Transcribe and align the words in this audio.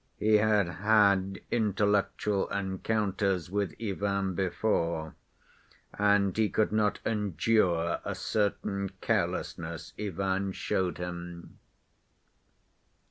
He 0.17 0.37
had 0.37 0.67
had 0.67 1.39
intellectual 1.51 2.47
encounters 2.47 3.51
with 3.51 3.75
Ivan 3.79 4.33
before 4.33 5.13
and 5.93 6.35
he 6.35 6.49
could 6.49 6.71
not 6.71 6.97
endure 7.05 7.99
a 8.03 8.15
certain 8.15 8.89
carelessness 9.01 9.93
Ivan 9.99 10.53
showed 10.53 10.97
him. 10.97 11.59